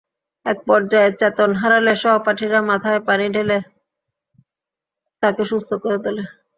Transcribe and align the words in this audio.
একপর্যায়ে 0.45 1.09
চেতন 1.19 1.49
হারালে 1.61 1.93
সহপাঠীরা 2.03 2.59
মাথায় 2.69 3.01
পানি 3.07 3.25
ঢেলে 3.35 3.57
তাকে 5.23 5.43
সুস্থ 5.51 5.69
করে 5.83 5.97
তোলে। 6.03 6.23